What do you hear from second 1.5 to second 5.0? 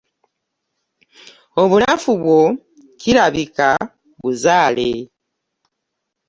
Obunafu bwo kirabika buzaale.